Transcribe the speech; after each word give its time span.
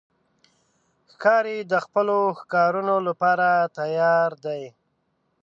ښکاري 1.11 1.57
د 1.71 1.73
خپلو 1.85 2.17
ښکارونو 2.39 2.95
لپاره 3.07 3.47
تیار 3.77 4.31
دی. 4.45 4.63